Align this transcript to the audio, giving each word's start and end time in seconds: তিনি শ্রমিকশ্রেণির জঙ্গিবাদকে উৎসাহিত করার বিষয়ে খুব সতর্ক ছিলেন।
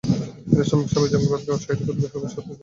তিনি 0.49 0.63
শ্রমিকশ্রেণির 0.67 1.11
জঙ্গিবাদকে 1.13 1.53
উৎসাহিত 1.55 1.79
করার 1.83 1.95
বিষয়ে 1.97 2.11
খুব 2.13 2.21
সতর্ক 2.31 2.43
ছিলেন। 2.43 2.57